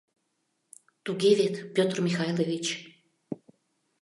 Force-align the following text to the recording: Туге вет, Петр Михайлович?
Туге 1.03 1.31
вет, 1.39 1.55
Петр 1.75 1.97
Михайлович? 2.07 2.65